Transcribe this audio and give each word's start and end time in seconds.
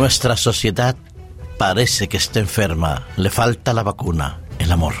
Nuestra 0.00 0.34
sociedad 0.38 0.96
parece 1.58 2.08
que 2.08 2.16
está 2.16 2.38
enferma, 2.38 3.06
le 3.18 3.28
falta 3.28 3.74
la 3.74 3.82
vacuna, 3.82 4.40
el 4.58 4.72
amor. 4.72 4.94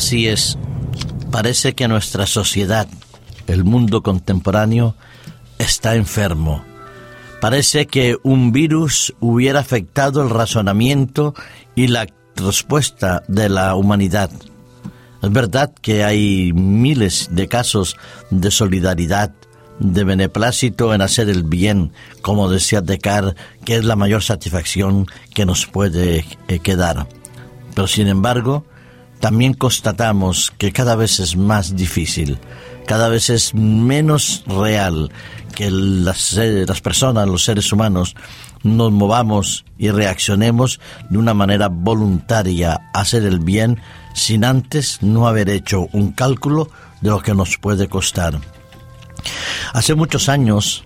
Así 0.00 0.28
es, 0.28 0.56
parece 1.30 1.74
que 1.74 1.86
nuestra 1.86 2.26
sociedad, 2.26 2.88
el 3.46 3.64
mundo 3.64 4.02
contemporáneo, 4.02 4.94
está 5.58 5.94
enfermo. 5.94 6.64
Parece 7.38 7.86
que 7.86 8.16
un 8.22 8.50
virus 8.50 9.14
hubiera 9.20 9.60
afectado 9.60 10.22
el 10.22 10.30
razonamiento 10.30 11.34
y 11.74 11.88
la 11.88 12.06
respuesta 12.34 13.24
de 13.28 13.50
la 13.50 13.74
humanidad. 13.74 14.30
Es 15.22 15.30
verdad 15.30 15.70
que 15.82 16.02
hay 16.02 16.54
miles 16.54 17.28
de 17.30 17.46
casos 17.46 17.94
de 18.30 18.50
solidaridad, 18.50 19.34
de 19.80 20.04
beneplácito 20.04 20.94
en 20.94 21.02
hacer 21.02 21.28
el 21.28 21.42
bien, 21.42 21.92
como 22.22 22.48
decía 22.48 22.80
Descartes, 22.80 23.34
que 23.66 23.76
es 23.76 23.84
la 23.84 23.96
mayor 23.96 24.22
satisfacción 24.22 25.04
que 25.34 25.44
nos 25.44 25.66
puede 25.66 26.24
eh, 26.48 26.58
quedar. 26.60 27.06
Pero 27.74 27.86
sin 27.86 28.08
embargo, 28.08 28.64
también 29.20 29.54
constatamos 29.54 30.52
que 30.58 30.72
cada 30.72 30.96
vez 30.96 31.20
es 31.20 31.36
más 31.36 31.76
difícil, 31.76 32.38
cada 32.86 33.08
vez 33.08 33.30
es 33.30 33.54
menos 33.54 34.42
real 34.46 35.12
que 35.54 35.70
las, 35.70 36.34
las 36.34 36.80
personas, 36.80 37.28
los 37.28 37.44
seres 37.44 37.72
humanos, 37.72 38.16
nos 38.62 38.92
movamos 38.92 39.64
y 39.78 39.90
reaccionemos 39.90 40.80
de 41.08 41.18
una 41.18 41.34
manera 41.34 41.68
voluntaria 41.68 42.80
a 42.92 43.00
hacer 43.00 43.24
el 43.24 43.40
bien 43.40 43.80
sin 44.14 44.44
antes 44.44 45.02
no 45.02 45.28
haber 45.28 45.48
hecho 45.48 45.88
un 45.92 46.12
cálculo 46.12 46.68
de 47.00 47.10
lo 47.10 47.20
que 47.20 47.34
nos 47.34 47.58
puede 47.58 47.88
costar. 47.88 48.38
Hace 49.72 49.94
muchos 49.94 50.28
años 50.28 50.84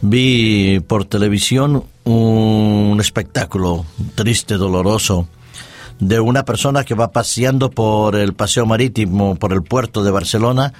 vi 0.00 0.80
por 0.80 1.04
televisión 1.04 1.84
un 2.04 2.98
espectáculo 3.00 3.84
triste, 4.14 4.56
doloroso, 4.56 5.28
de 6.00 6.20
una 6.20 6.44
persona 6.44 6.84
que 6.84 6.94
va 6.94 7.12
paseando 7.12 7.70
por 7.70 8.16
el 8.16 8.34
paseo 8.34 8.66
marítimo, 8.66 9.36
por 9.36 9.52
el 9.52 9.62
puerto 9.62 10.04
de 10.04 10.10
Barcelona, 10.10 10.72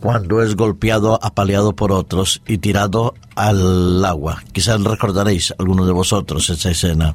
cuando 0.00 0.42
es 0.42 0.56
golpeado, 0.56 1.18
apaleado 1.22 1.74
por 1.74 1.92
otros 1.92 2.42
y 2.46 2.58
tirado 2.58 3.14
al 3.34 4.04
agua. 4.04 4.42
Quizás 4.52 4.82
recordaréis 4.82 5.54
algunos 5.58 5.86
de 5.86 5.92
vosotros 5.92 6.50
esa 6.50 6.70
escena. 6.70 7.14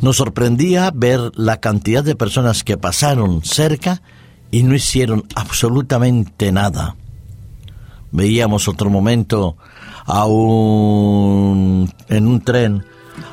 Nos 0.00 0.16
sorprendía 0.16 0.90
ver 0.94 1.20
la 1.34 1.60
cantidad 1.60 2.02
de 2.02 2.16
personas 2.16 2.64
que 2.64 2.76
pasaron 2.76 3.42
cerca 3.44 4.02
y 4.50 4.64
no 4.64 4.74
hicieron 4.74 5.24
absolutamente 5.34 6.50
nada. 6.50 6.96
Veíamos 8.10 8.66
otro 8.66 8.90
momento 8.90 9.56
a 10.04 10.26
un, 10.26 11.92
en 12.08 12.26
un 12.26 12.40
tren 12.40 12.84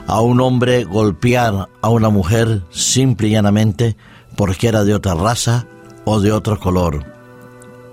a 0.07 0.21
un 0.21 0.39
hombre 0.41 0.85
golpear 0.85 1.69
a 1.81 1.89
una 1.89 2.09
mujer 2.09 2.63
simple 2.71 3.27
y 3.27 3.31
llanamente 3.31 3.97
porque 4.35 4.69
era 4.69 4.83
de 4.83 4.95
otra 4.95 5.13
raza 5.13 5.67
o 6.05 6.19
de 6.21 6.31
otro 6.31 6.59
color. 6.59 7.05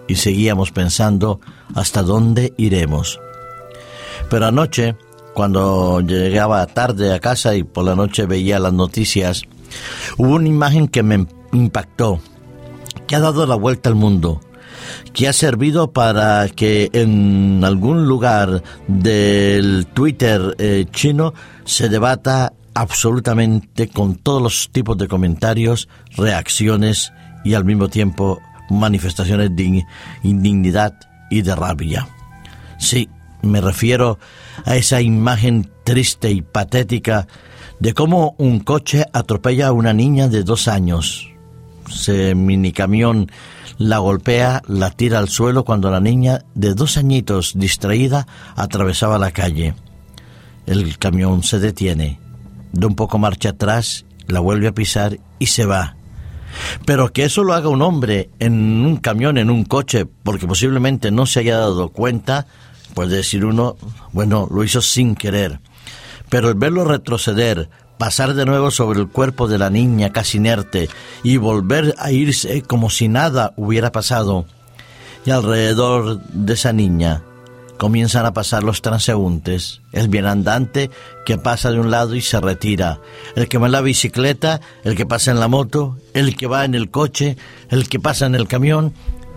Y 0.07 0.17
seguíamos 0.17 0.71
pensando 0.71 1.41
hasta 1.75 2.03
dónde 2.03 2.55
iremos. 2.57 3.19
Pero 4.31 4.47
anoche, 4.47 4.97
cuando 5.35 6.01
llegaba 6.01 6.65
tarde 6.67 7.13
a 7.13 7.21
casa 7.21 7.57
y 7.57 7.65
por 7.65 7.85
la 7.85 7.97
noche 7.97 8.27
veía 8.27 8.61
las 8.61 8.73
noticias, 8.73 9.43
hubo 10.17 10.35
una 10.35 10.49
imagen 10.49 10.87
que 10.87 11.03
me 11.03 11.27
impactó, 11.53 12.21
que 13.07 13.17
ha 13.17 13.21
dado 13.21 13.47
la 13.47 13.57
vuelta 13.57 13.89
al 13.89 13.97
mundo 13.97 14.41
que 15.13 15.29
ha 15.29 15.33
servido 15.33 15.93
para 15.93 16.49
que 16.49 16.91
en 16.93 17.63
algún 17.65 18.07
lugar 18.07 18.63
del 18.89 19.87
Twitter 19.87 20.55
eh, 20.59 20.87
chino 20.91 21.35
se 21.65 21.89
debata 21.89 22.53
absolutamente 22.75 23.89
con 23.89 24.17
todos 24.17 24.43
los 24.43 24.71
tipos 24.73 24.99
de 24.99 25.09
comentarios, 25.09 25.89
reacciones 26.17 27.13
y 27.45 27.55
al 27.55 27.65
mismo 27.65 27.89
tiempo 27.89 28.41
manifestaciones 28.71 29.55
de 29.55 29.85
indignidad 30.23 30.95
y 31.31 31.43
de 31.43 31.55
rabia. 31.55 32.09
Sí, 32.79 33.09
me 33.43 33.61
refiero 33.61 34.19
a 34.65 34.77
esa 34.77 35.01
imagen 35.01 35.71
triste 35.85 36.31
y 36.31 36.43
patética 36.43 37.27
de 37.79 37.93
cómo 37.93 38.35
un 38.39 38.61
coche 38.61 39.05
atropella 39.13 39.69
a 39.69 39.73
una 39.73 39.93
niña 39.93 40.29
de 40.29 40.43
dos 40.43 40.69
años. 40.69 41.31
Ese 41.89 42.35
minicamión 42.35 43.31
la 43.79 43.99
golpea, 43.99 44.62
la 44.67 44.91
tira 44.91 45.19
al 45.19 45.29
suelo 45.29 45.65
cuando 45.65 45.91
la 45.91 46.01
niña, 46.01 46.45
de 46.55 46.75
dos 46.75 46.97
añitos 46.97 47.53
distraída, 47.57 48.27
atravesaba 48.57 49.19
la 49.19 49.31
calle. 49.31 49.75
El 50.67 50.99
camión 50.99 51.43
se 51.43 51.59
detiene, 51.59 52.19
da 52.73 52.87
un 52.87 52.95
poco 52.95 53.19
marcha 53.19 53.51
atrás, 53.51 54.05
la 54.27 54.41
vuelve 54.41 54.69
a 54.69 54.73
pisar 54.73 55.19
y 55.39 55.47
se 55.47 55.67
va. 55.67 55.97
Pero 56.87 57.12
que 57.12 57.25
eso 57.25 57.43
lo 57.43 57.53
haga 57.53 57.69
un 57.69 57.83
hombre 57.83 58.31
en 58.39 58.85
un 58.85 58.97
camión, 58.97 59.39
en 59.39 59.51
un 59.51 59.65
coche, 59.65 60.06
porque 60.06 60.47
posiblemente 60.47 61.11
no 61.11 61.27
se 61.27 61.41
haya 61.41 61.59
dado 61.59 61.89
cuenta, 61.89 62.47
puede 62.95 63.17
decir 63.17 63.45
uno, 63.45 63.77
bueno, 64.12 64.49
lo 64.51 64.62
hizo 64.65 64.81
sin 64.81 65.15
querer. 65.15 65.61
Pero 66.29 66.49
el 66.49 66.55
verlo 66.55 66.85
retroceder, 66.85 67.69
pasar 67.99 68.34
de 68.34 68.44
nuevo 68.44 68.71
sobre 68.71 69.00
el 69.00 69.09
cuerpo 69.09 69.49
de 69.49 69.59
la 69.59 69.71
niña 69.71 70.10
casi 70.10 70.38
inerte 70.38 70.88
y 71.22 71.37
volver 71.37 71.94
a 71.99 72.10
irse 72.12 72.62
como 72.62 72.91
si 72.91 73.09
nada 73.09 73.53
hubiera 73.56 73.93
pasado. 73.93 74.47
Y 75.25 75.31
alrededor 75.31 76.21
de 76.21 76.55
esa 76.55 76.72
niña 76.72 77.22
comienzan 77.78 78.27
a 78.27 78.32
pasar 78.32 78.62
los 78.62 78.82
transeúntes, 78.82 79.81
el 79.93 80.09
bienandante 80.09 80.91
que 81.27 81.38
pasa 81.38 81.71
de 81.71 81.81
un 81.81 81.91
lado 81.91 82.15
y 82.15 82.21
se 82.21 82.41
retira, 82.41 83.00
el 83.34 83.49
que 83.49 83.59
va 83.59 83.66
en 83.66 83.72
la 83.72 83.81
bicicleta, 83.81 84.61
el 84.84 84.97
que 84.97 85.06
pasa 85.06 85.31
en 85.31 85.41
la 85.41 85.49
moto, 85.49 85.99
el 86.12 86.37
que 86.37 86.47
va 86.47 86.65
en 86.65 86.75
el 86.75 86.91
coche, 86.91 87.37
el 87.71 87.88
que 87.88 87.99
pasa 88.00 88.26
en 88.26 88.34
el 88.34 88.49
camión, 88.49 88.93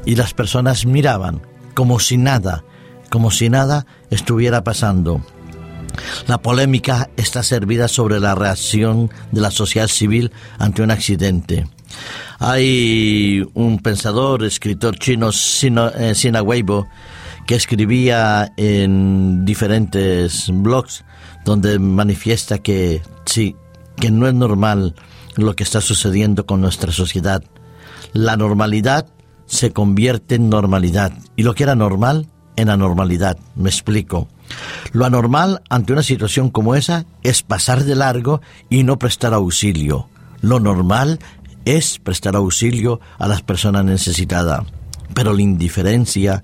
y 0.05 0.15
las 0.15 0.33
personas 0.33 0.85
miraban 0.85 1.41
como 1.73 1.99
si 1.99 2.17
nada, 2.17 2.63
como 3.09 3.31
si 3.31 3.49
nada 3.49 3.85
estuviera 4.09 4.63
pasando. 4.63 5.21
La 6.27 6.37
polémica 6.39 7.09
está 7.17 7.43
servida 7.43 7.87
sobre 7.87 8.19
la 8.19 8.35
reacción 8.35 9.09
de 9.31 9.41
la 9.41 9.51
sociedad 9.51 9.87
civil 9.87 10.31
ante 10.59 10.81
un 10.81 10.91
accidente. 10.91 11.67
Hay 12.39 13.43
un 13.53 13.79
pensador, 13.79 14.43
escritor 14.43 14.97
chino, 14.97 15.31
Sina, 15.31 15.91
eh, 15.97 16.41
Weibo, 16.41 16.87
que 17.45 17.55
escribía 17.55 18.51
en 18.57 19.45
diferentes 19.45 20.49
blogs 20.51 21.03
donde 21.45 21.79
manifiesta 21.79 22.59
que 22.59 23.01
sí, 23.25 23.55
que 23.95 24.11
no 24.11 24.27
es 24.27 24.33
normal 24.33 24.95
lo 25.35 25.55
que 25.55 25.63
está 25.63 25.81
sucediendo 25.81 26.45
con 26.45 26.61
nuestra 26.61 26.91
sociedad. 26.91 27.43
La 28.13 28.35
normalidad 28.35 29.07
se 29.45 29.71
convierte 29.71 30.35
en 30.35 30.49
normalidad 30.49 31.13
y 31.35 31.43
lo 31.43 31.55
que 31.55 31.63
era 31.63 31.75
normal 31.75 32.27
en 32.57 32.69
anormalidad. 32.69 33.37
Me 33.55 33.69
explico. 33.69 34.27
Lo 34.91 35.05
anormal 35.05 35.61
ante 35.69 35.93
una 35.93 36.03
situación 36.03 36.49
como 36.49 36.75
esa 36.75 37.05
es 37.23 37.43
pasar 37.43 37.83
de 37.83 37.95
largo 37.95 38.41
y 38.69 38.83
no 38.83 38.99
prestar 38.99 39.33
auxilio. 39.33 40.09
Lo 40.41 40.59
normal 40.59 41.19
es 41.65 41.99
prestar 41.99 42.35
auxilio 42.35 42.99
a 43.17 43.27
las 43.27 43.41
personas 43.41 43.83
necesitadas. 43.85 44.63
Pero 45.13 45.33
la 45.33 45.41
indiferencia 45.41 46.41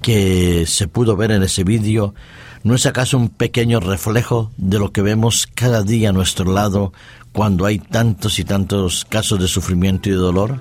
que 0.00 0.66
se 0.66 0.88
pudo 0.88 1.16
ver 1.16 1.30
en 1.30 1.42
ese 1.42 1.64
vídeo 1.64 2.14
no 2.62 2.74
es 2.74 2.86
acaso 2.86 3.18
un 3.18 3.28
pequeño 3.28 3.80
reflejo 3.80 4.50
de 4.56 4.78
lo 4.78 4.92
que 4.92 5.02
vemos 5.02 5.46
cada 5.54 5.82
día 5.82 6.10
a 6.10 6.12
nuestro 6.12 6.50
lado 6.50 6.92
cuando 7.32 7.66
hay 7.66 7.78
tantos 7.78 8.38
y 8.38 8.44
tantos 8.44 9.04
casos 9.04 9.38
de 9.40 9.48
sufrimiento 9.48 10.08
y 10.08 10.12
de 10.12 10.18
dolor? 10.18 10.60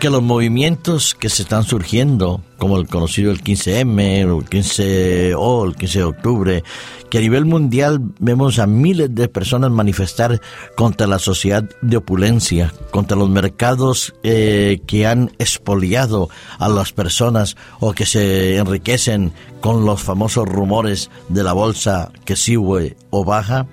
Que 0.00 0.10
los 0.10 0.22
movimientos 0.22 1.14
que 1.14 1.28
se 1.28 1.42
están 1.42 1.64
surgiendo, 1.64 2.40
como 2.58 2.78
el 2.78 2.86
conocido 2.86 3.30
el 3.30 3.42
15M, 3.42 4.00
el 4.00 4.28
15O, 4.28 5.68
el 5.68 5.76
15 5.76 5.98
de 5.98 6.04
octubre, 6.04 6.64
que 7.10 7.18
a 7.18 7.20
nivel 7.20 7.44
mundial 7.44 8.00
vemos 8.18 8.58
a 8.58 8.66
miles 8.66 9.14
de 9.14 9.28
personas 9.28 9.70
manifestar 9.70 10.40
contra 10.76 11.06
la 11.06 11.18
sociedad 11.18 11.64
de 11.82 11.96
opulencia, 11.96 12.72
contra 12.90 13.16
los 13.16 13.28
mercados 13.28 14.14
eh, 14.22 14.80
que 14.86 15.06
han 15.06 15.32
expoliado 15.38 16.28
a 16.58 16.68
las 16.68 16.92
personas 16.92 17.56
o 17.80 17.92
que 17.92 18.06
se 18.06 18.56
enriquecen 18.56 19.32
con 19.60 19.84
los 19.84 20.02
famosos 20.02 20.46
rumores 20.46 21.10
de 21.28 21.42
la 21.42 21.52
bolsa 21.52 22.10
que 22.24 22.36
sube 22.36 22.96
o 23.10 23.24
baja, 23.24 23.66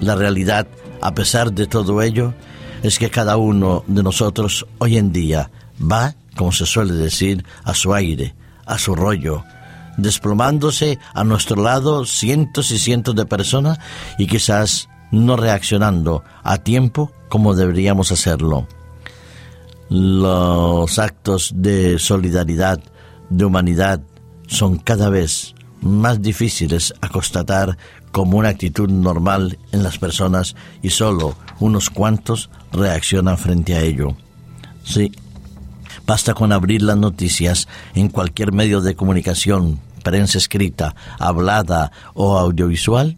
la 0.00 0.16
realidad, 0.16 0.66
a 1.00 1.14
pesar 1.14 1.52
de 1.52 1.66
todo 1.66 2.02
ello, 2.02 2.34
es 2.82 2.98
que 2.98 3.10
cada 3.10 3.36
uno 3.36 3.84
de 3.86 4.02
nosotros 4.02 4.66
hoy 4.78 4.98
en 4.98 5.12
día 5.12 5.50
va, 5.80 6.14
como 6.36 6.52
se 6.52 6.66
suele 6.66 6.94
decir, 6.94 7.44
a 7.64 7.74
su 7.74 7.94
aire, 7.94 8.34
a 8.66 8.78
su 8.78 8.94
rollo, 8.94 9.44
desplomándose 9.96 10.98
a 11.14 11.24
nuestro 11.24 11.62
lado 11.62 12.04
cientos 12.04 12.70
y 12.70 12.78
cientos 12.78 13.14
de 13.14 13.26
personas 13.26 13.78
y 14.18 14.26
quizás 14.26 14.88
no 15.10 15.36
reaccionando 15.36 16.24
a 16.42 16.58
tiempo 16.58 17.12
como 17.28 17.54
deberíamos 17.54 18.10
hacerlo. 18.12 18.66
Los 19.88 20.98
actos 20.98 21.52
de 21.54 21.98
solidaridad, 21.98 22.80
de 23.28 23.44
humanidad, 23.44 24.00
son 24.46 24.78
cada 24.78 25.08
vez 25.10 25.54
más 25.82 26.22
difíciles 26.22 26.94
a 27.00 27.08
constatar 27.08 27.76
como 28.10 28.38
una 28.38 28.50
actitud 28.50 28.88
normal 28.88 29.58
en 29.72 29.82
las 29.82 29.98
personas 29.98 30.54
y 30.82 30.90
solo 30.90 31.34
unos 31.62 31.90
cuantos 31.90 32.50
reaccionan 32.72 33.38
frente 33.38 33.74
a 33.74 33.80
ello. 33.82 34.16
Sí, 34.84 35.12
basta 36.06 36.34
con 36.34 36.52
abrir 36.52 36.82
las 36.82 36.96
noticias 36.96 37.68
en 37.94 38.08
cualquier 38.08 38.52
medio 38.52 38.80
de 38.80 38.96
comunicación, 38.96 39.78
prensa 40.02 40.38
escrita, 40.38 40.94
hablada 41.18 41.92
o 42.14 42.36
audiovisual, 42.36 43.16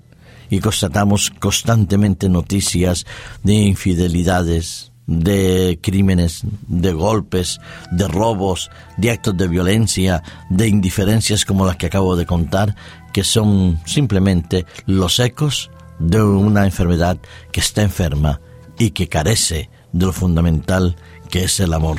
y 0.51 0.61
constatamos 0.61 1.31
constantemente 1.41 2.29
noticias 2.29 3.07
de 3.43 3.55
infidelidades, 3.55 4.93
de 5.07 5.79
crímenes, 5.83 6.43
de 6.69 6.93
golpes, 6.93 7.61
de 7.91 8.07
robos, 8.09 8.71
de 8.99 9.11
actos 9.11 9.37
de 9.37 9.49
violencia, 9.49 10.23
de 10.51 10.69
indiferencias 10.69 11.45
como 11.45 11.67
las 11.67 11.77
que 11.77 11.87
acabo 11.87 12.15
de 12.15 12.27
contar, 12.27 12.77
que 13.13 13.25
son 13.25 13.81
simplemente 13.87 14.67
los 14.87 15.19
ecos 15.19 15.71
de 15.99 16.23
una 16.23 16.65
enfermedad 16.65 17.19
que 17.53 17.61
está 17.61 17.83
enferma 17.83 18.41
y 18.79 18.91
que 18.91 19.09
carece 19.09 19.71
de 19.93 20.07
lo 20.07 20.13
fundamental 20.13 20.97
que 21.31 21.45
es 21.45 21.61
el 21.61 21.73
amor. 21.73 21.99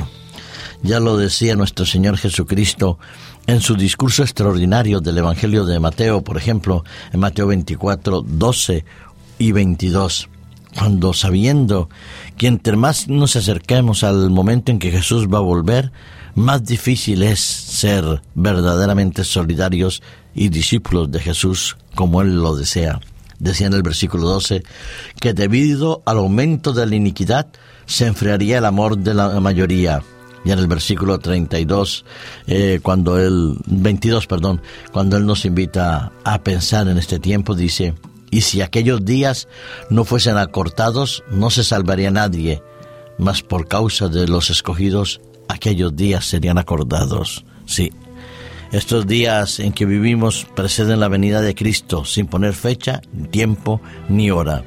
Ya 0.82 1.00
lo 1.00 1.16
decía 1.16 1.56
nuestro 1.56 1.86
Señor 1.86 2.18
Jesucristo 2.18 2.98
en 3.46 3.60
su 3.60 3.76
discurso 3.76 4.22
extraordinario 4.22 5.00
del 5.00 5.18
Evangelio 5.18 5.64
de 5.64 5.80
Mateo, 5.80 6.22
por 6.22 6.36
ejemplo, 6.36 6.84
en 7.12 7.20
Mateo 7.20 7.46
24, 7.46 8.22
12 8.22 8.84
y 9.38 9.52
22 9.52 10.28
cuando 10.76 11.14
sabiendo 11.14 11.88
que 12.36 12.46
entre 12.46 12.76
más 12.76 13.08
nos 13.08 13.34
acerquemos 13.34 14.04
al 14.04 14.30
momento 14.30 14.70
en 14.70 14.78
que 14.78 14.90
Jesús 14.90 15.26
va 15.26 15.38
a 15.38 15.42
volver, 15.42 15.90
más 16.34 16.64
difícil 16.64 17.22
es 17.22 17.40
ser 17.40 18.20
verdaderamente 18.34 19.24
solidarios 19.24 20.02
y 20.34 20.50
discípulos 20.50 21.10
de 21.10 21.20
Jesús 21.20 21.78
como 21.94 22.20
Él 22.20 22.36
lo 22.36 22.54
desea. 22.54 23.00
Decía 23.38 23.66
en 23.66 23.74
el 23.74 23.82
versículo 23.82 24.26
12 24.28 24.62
que 25.20 25.34
debido 25.34 26.02
al 26.06 26.18
aumento 26.18 26.72
de 26.72 26.86
la 26.86 26.94
iniquidad 26.94 27.46
se 27.86 28.06
enfriaría 28.06 28.58
el 28.58 28.64
amor 28.64 28.98
de 28.98 29.14
la 29.14 29.40
mayoría. 29.40 30.02
Y 30.44 30.52
en 30.52 30.60
el 30.60 30.68
versículo 30.68 31.18
32, 31.18 32.04
eh, 32.46 32.78
cuando 32.80 33.18
él, 33.18 33.56
22, 33.66 34.28
perdón, 34.28 34.62
cuando 34.92 35.16
él 35.16 35.26
nos 35.26 35.44
invita 35.44 36.12
a 36.22 36.42
pensar 36.42 36.86
en 36.86 36.98
este 36.98 37.18
tiempo, 37.18 37.56
dice, 37.56 37.94
y 38.30 38.42
si 38.42 38.60
aquellos 38.60 39.04
días 39.04 39.48
no 39.90 40.04
fuesen 40.04 40.36
acortados, 40.36 41.24
no 41.30 41.50
se 41.50 41.64
salvaría 41.64 42.12
nadie, 42.12 42.62
mas 43.18 43.42
por 43.42 43.66
causa 43.66 44.08
de 44.08 44.28
los 44.28 44.50
escogidos, 44.50 45.20
aquellos 45.48 45.96
días 45.96 46.24
serían 46.26 46.58
acordados. 46.58 47.44
Sí, 47.66 47.90
estos 48.72 49.06
días 49.06 49.60
en 49.60 49.72
que 49.72 49.86
vivimos 49.86 50.46
preceden 50.54 51.00
la 51.00 51.08
venida 51.08 51.40
de 51.40 51.54
Cristo 51.54 52.04
sin 52.04 52.26
poner 52.26 52.54
fecha, 52.54 53.00
tiempo 53.30 53.80
ni 54.08 54.30
hora, 54.30 54.64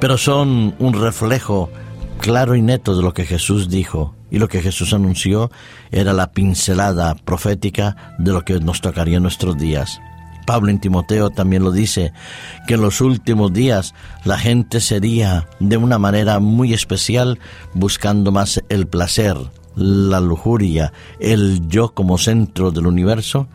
pero 0.00 0.18
son 0.18 0.74
un 0.78 0.92
reflejo 0.94 1.70
claro 2.18 2.54
y 2.54 2.62
neto 2.62 2.96
de 2.96 3.02
lo 3.02 3.14
que 3.14 3.24
Jesús 3.24 3.68
dijo. 3.68 4.14
Y 4.30 4.38
lo 4.38 4.48
que 4.48 4.60
Jesús 4.60 4.92
anunció 4.92 5.50
era 5.90 6.12
la 6.12 6.32
pincelada 6.32 7.14
profética 7.14 8.14
de 8.18 8.32
lo 8.32 8.44
que 8.44 8.60
nos 8.60 8.82
tocaría 8.82 9.16
en 9.16 9.22
nuestros 9.22 9.56
días. 9.56 10.00
Pablo 10.46 10.70
en 10.70 10.80
Timoteo 10.80 11.30
también 11.30 11.62
lo 11.62 11.72
dice, 11.72 12.12
que 12.66 12.74
en 12.74 12.82
los 12.82 13.00
últimos 13.00 13.52
días 13.52 13.94
la 14.24 14.38
gente 14.38 14.80
sería 14.80 15.46
de 15.60 15.76
una 15.76 15.98
manera 15.98 16.40
muy 16.40 16.72
especial 16.72 17.38
buscando 17.74 18.32
más 18.32 18.62
el 18.68 18.86
placer, 18.86 19.36
la 19.78 20.20
lujuria, 20.20 20.92
el 21.20 21.68
yo 21.68 21.94
como 21.94 22.18
centro 22.18 22.70
del 22.70 22.86
universo 22.86 23.48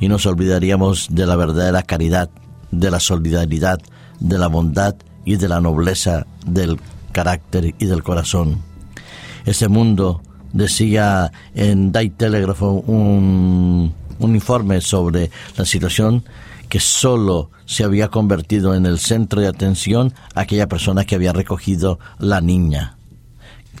y 0.00 0.08
nos 0.08 0.26
olvidaríamos 0.26 1.08
de 1.10 1.26
la 1.26 1.36
verdadera 1.36 1.82
caridad, 1.82 2.30
de 2.70 2.90
la 2.90 3.00
solidaridad, 3.00 3.80
de 4.20 4.38
la 4.38 4.48
bondad 4.48 4.96
y 5.24 5.36
de 5.36 5.48
la 5.48 5.60
nobleza 5.60 6.26
del 6.46 6.78
carácter 7.12 7.74
y 7.78 7.86
del 7.86 8.02
corazón. 8.02 8.58
Ese 9.44 9.68
mundo, 9.68 10.22
decía 10.52 11.32
en 11.54 11.92
Die 11.92 12.10
Telégrafo 12.10 12.72
un 12.86 13.92
un 14.18 14.34
informe 14.34 14.80
sobre 14.80 15.30
la 15.56 15.64
situación 15.64 16.24
que 16.68 16.80
solo 16.80 17.50
se 17.64 17.84
había 17.84 18.08
convertido 18.08 18.74
en 18.74 18.86
el 18.86 18.98
centro 18.98 19.40
de 19.40 19.48
atención 19.48 20.12
aquella 20.34 20.68
persona 20.68 21.04
que 21.04 21.14
había 21.14 21.32
recogido 21.32 21.98
la 22.18 22.40
niña. 22.40 22.97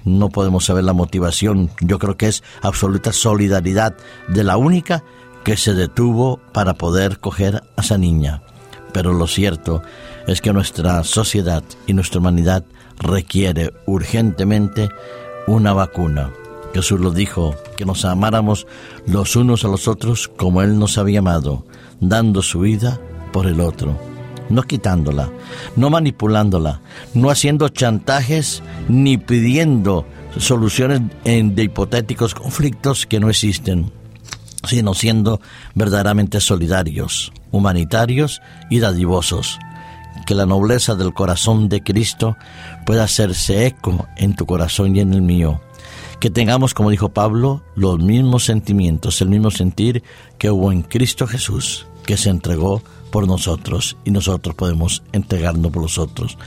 No 0.08 0.30
podemos 0.30 0.64
saber 0.64 0.84
la 0.84 0.94
motivación, 0.94 1.70
yo 1.80 1.98
creo 1.98 2.16
que 2.16 2.28
es 2.28 2.42
absoluta 2.62 3.12
solidaridad 3.12 3.94
de 4.26 4.42
la 4.42 4.56
única 4.56 5.04
que 5.44 5.58
se 5.58 5.74
detuvo 5.74 6.40
para 6.52 6.74
poder 6.74 7.20
coger 7.20 7.62
a 7.76 7.82
esa 7.82 7.98
niña. 7.98 8.42
Pero 8.94 9.12
lo 9.12 9.26
cierto 9.26 9.82
es 10.26 10.40
que 10.40 10.54
nuestra 10.54 11.04
sociedad 11.04 11.62
y 11.86 11.92
nuestra 11.92 12.20
humanidad 12.20 12.64
requiere 12.98 13.74
urgentemente 13.84 14.88
una 15.46 15.74
vacuna. 15.74 16.30
Jesús 16.72 17.00
lo 17.00 17.10
dijo, 17.10 17.54
que 17.76 17.84
nos 17.84 18.06
amáramos 18.06 18.66
los 19.06 19.36
unos 19.36 19.64
a 19.64 19.68
los 19.68 19.88
otros 19.88 20.28
como 20.28 20.62
Él 20.62 20.78
nos 20.78 20.96
había 20.96 21.18
amado, 21.18 21.66
dando 22.00 22.40
su 22.40 22.60
vida 22.60 22.98
por 23.32 23.46
el 23.46 23.60
otro, 23.60 23.98
no 24.48 24.62
quitándola, 24.62 25.30
no 25.76 25.90
manipulándola, 25.90 26.80
no 27.14 27.30
haciendo 27.30 27.68
chantajes 27.68 28.62
ni 28.88 29.18
pidiendo 29.18 30.06
soluciones 30.36 31.02
de 31.24 31.62
hipotéticos 31.62 32.34
conflictos 32.34 33.06
que 33.06 33.20
no 33.20 33.30
existen, 33.30 33.90
sino 34.64 34.94
siendo 34.94 35.40
verdaderamente 35.74 36.40
solidarios, 36.40 37.32
humanitarios 37.50 38.40
y 38.70 38.78
dadivosos. 38.80 39.58
Que 40.26 40.34
la 40.34 40.46
nobleza 40.46 40.94
del 40.94 41.14
corazón 41.14 41.68
de 41.68 41.82
Cristo 41.82 42.36
pueda 42.84 43.04
hacerse 43.04 43.66
eco 43.66 44.08
en 44.16 44.36
tu 44.36 44.44
corazón 44.44 44.94
y 44.94 45.00
en 45.00 45.14
el 45.14 45.22
mío 45.22 45.60
que 46.20 46.30
tengamos, 46.30 46.74
como 46.74 46.90
dijo 46.90 47.10
Pablo, 47.10 47.62
los 47.76 47.98
mismos 48.00 48.44
sentimientos, 48.44 49.20
el 49.20 49.28
mismo 49.28 49.50
sentir 49.50 50.02
que 50.36 50.50
hubo 50.50 50.72
en 50.72 50.82
Cristo 50.82 51.26
Jesús, 51.26 51.86
que 52.04 52.16
se 52.16 52.30
entregó 52.30 52.82
por 53.10 53.26
nosotros 53.26 53.96
y 54.04 54.10
nosotros 54.10 54.54
podemos 54.54 55.02
entregarnos 55.12 55.72
por 55.72 55.82
los 55.82 55.98
otros. 55.98 56.38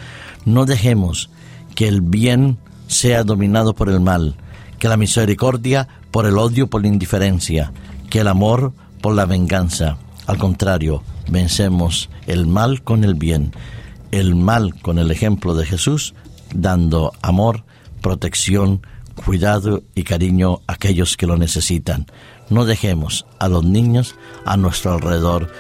No 0.46 0.66
dejemos 0.66 1.30
que 1.76 1.88
el 1.88 2.02
bien 2.02 2.58
sea 2.88 3.24
dominado 3.24 3.74
por 3.74 3.90
el 3.90 4.00
mal, 4.00 4.36
que 4.80 4.88
la 4.88 4.98
misericordia 4.98 5.88
por 6.12 6.26
el 6.26 6.38
odio, 6.38 6.68
por 6.68 6.82
la 6.82 6.88
indiferencia, 6.88 7.72
que 8.10 8.20
el 8.20 8.28
amor 8.28 8.74
por 9.02 9.16
la 9.16 9.26
venganza. 9.26 9.98
Al 10.28 10.38
contrario, 10.38 11.04
vencemos 11.30 12.10
el 12.28 12.46
mal 12.46 12.84
con 12.84 13.04
el 13.04 13.16
bien, 13.16 13.54
el 14.12 14.36
mal 14.36 14.80
con 14.82 15.00
el 15.00 15.12
ejemplo 15.12 15.56
de 15.56 15.66
Jesús, 15.66 16.14
dando 16.54 17.14
amor, 17.22 17.64
protección, 18.02 18.82
cuidado 19.26 19.84
y 19.96 20.04
cariño 20.04 20.62
a 20.68 20.74
aquellos 20.74 21.18
que 21.18 21.28
lo 21.28 21.38
necesitan. 21.38 22.08
No 22.50 22.66
dejemos 22.66 23.26
a 23.40 23.48
los 23.48 23.64
niños 23.64 24.16
a 24.46 24.58
nuestro 24.58 24.94
alrededor 24.94 25.52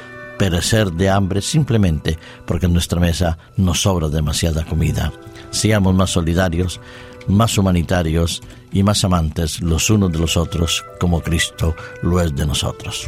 perecer 0.41 0.91
de 0.93 1.07
hambre 1.07 1.39
simplemente 1.39 2.17
porque 2.48 2.65
en 2.65 2.74
nuestra 2.74 3.00
mesa 3.00 3.38
nos 3.57 3.83
sobra 3.83 4.10
demasiada 4.10 4.65
comida. 4.65 5.13
Seamos 5.51 5.93
más 5.93 6.10
solidarios, 6.10 6.79
más 7.27 7.60
humanitarios 7.60 8.41
y 8.71 8.81
más 8.81 9.03
amantes 9.03 9.62
los 9.62 9.91
unos 9.91 10.12
de 10.12 10.17
los 10.17 10.38
otros 10.38 10.83
como 11.00 11.21
Cristo 11.21 11.75
lo 12.01 12.19
es 12.19 12.36
de 12.36 12.48
nosotros. 12.48 13.07